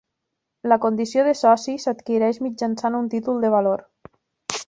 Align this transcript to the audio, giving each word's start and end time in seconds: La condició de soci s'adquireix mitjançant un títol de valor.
La 0.71 0.77
condició 0.85 1.25
de 1.27 1.33
soci 1.41 1.75
s'adquireix 1.83 2.41
mitjançant 2.47 2.99
un 3.03 3.13
títol 3.15 3.45
de 3.47 3.55
valor. 3.59 3.85